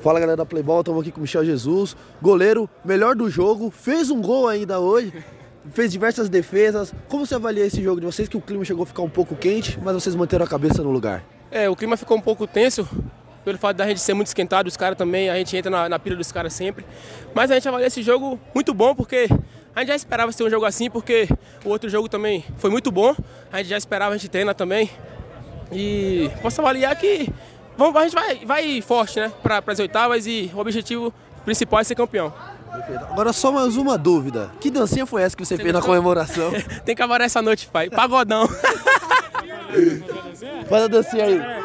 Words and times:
Fala 0.00 0.20
galera 0.20 0.36
da 0.36 0.46
Playball, 0.46 0.80
estamos 0.80 1.00
aqui 1.00 1.10
com 1.10 1.18
o 1.18 1.22
Michel 1.22 1.44
Jesus, 1.44 1.96
goleiro, 2.22 2.70
melhor 2.84 3.16
do 3.16 3.28
jogo, 3.28 3.68
fez 3.68 4.12
um 4.12 4.22
gol 4.22 4.46
ainda 4.46 4.78
hoje, 4.78 5.12
fez 5.74 5.90
diversas 5.90 6.28
defesas. 6.28 6.94
Como 7.08 7.26
você 7.26 7.34
avalia 7.34 7.66
esse 7.66 7.82
jogo 7.82 7.98
de 8.00 8.06
vocês? 8.06 8.28
Que 8.28 8.36
o 8.36 8.40
clima 8.40 8.64
chegou 8.64 8.84
a 8.84 8.86
ficar 8.86 9.02
um 9.02 9.10
pouco 9.10 9.34
quente, 9.34 9.76
mas 9.82 9.94
vocês 9.94 10.14
manteram 10.14 10.44
a 10.44 10.48
cabeça 10.48 10.84
no 10.84 10.92
lugar. 10.92 11.24
É, 11.50 11.68
o 11.68 11.74
clima 11.74 11.96
ficou 11.96 12.16
um 12.16 12.20
pouco 12.20 12.46
tenso, 12.46 12.88
pelo 13.44 13.58
fato 13.58 13.76
da 13.76 13.88
gente 13.88 14.00
ser 14.00 14.14
muito 14.14 14.28
esquentado, 14.28 14.68
os 14.68 14.76
caras 14.76 14.96
também, 14.96 15.30
a 15.30 15.34
gente 15.34 15.56
entra 15.56 15.68
na, 15.68 15.88
na 15.88 15.98
pilha 15.98 16.14
dos 16.14 16.30
caras 16.30 16.52
sempre. 16.52 16.86
Mas 17.34 17.50
a 17.50 17.54
gente 17.54 17.66
avalia 17.66 17.88
esse 17.88 18.00
jogo 18.00 18.38
muito 18.54 18.72
bom, 18.72 18.94
porque 18.94 19.28
a 19.74 19.80
gente 19.80 19.88
já 19.88 19.96
esperava 19.96 20.30
ser 20.30 20.44
um 20.44 20.50
jogo 20.50 20.64
assim, 20.64 20.88
porque 20.88 21.28
o 21.64 21.70
outro 21.70 21.90
jogo 21.90 22.08
também 22.08 22.44
foi 22.56 22.70
muito 22.70 22.92
bom, 22.92 23.16
a 23.52 23.58
gente 23.58 23.70
já 23.70 23.76
esperava, 23.76 24.14
a 24.14 24.16
gente 24.16 24.30
treina 24.30 24.54
também. 24.54 24.88
E 25.72 26.30
posso 26.40 26.60
avaliar 26.60 26.94
que 26.96 27.28
vamos, 27.78 27.96
a 27.96 28.02
gente 28.02 28.14
vai, 28.14 28.44
vai 28.44 28.82
forte, 28.82 29.20
né? 29.20 29.32
Para 29.42 29.62
as 29.66 29.78
oitavas 29.78 30.26
e 30.26 30.50
o 30.52 30.58
objetivo 30.58 31.14
principal 31.44 31.80
é 31.80 31.84
ser 31.84 31.94
campeão. 31.94 32.34
Agora 33.10 33.32
só 33.32 33.50
mais 33.50 33.76
uma 33.76 33.96
dúvida. 33.96 34.50
Que 34.60 34.70
dancinha 34.70 35.06
foi 35.06 35.22
essa 35.22 35.36
que 35.36 35.44
você, 35.44 35.56
você 35.56 35.62
fez 35.62 35.72
na 35.72 35.80
comemoração? 35.80 36.50
Tem 36.84 36.94
que 36.94 37.02
acabar 37.02 37.20
essa 37.20 37.40
noite, 37.40 37.68
pai. 37.68 37.88
Pagodão. 37.88 38.48
Faz 40.68 40.82
a 40.82 40.88
dancinha 40.88 41.24
aí. 41.24 41.38
É. 41.38 41.58